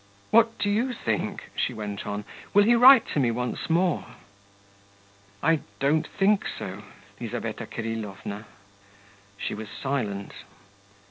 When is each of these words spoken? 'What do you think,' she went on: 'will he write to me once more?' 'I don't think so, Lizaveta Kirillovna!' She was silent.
'What 0.31 0.57
do 0.57 0.67
you 0.67 0.93
think,' 0.93 1.51
she 1.55 1.75
went 1.75 2.07
on: 2.07 2.25
'will 2.55 2.63
he 2.63 2.73
write 2.73 3.05
to 3.09 3.19
me 3.19 3.29
once 3.29 3.69
more?' 3.69 4.07
'I 5.43 5.59
don't 5.79 6.07
think 6.07 6.47
so, 6.47 6.81
Lizaveta 7.19 7.67
Kirillovna!' 7.67 8.45
She 9.37 9.53
was 9.53 9.67
silent. 9.69 10.33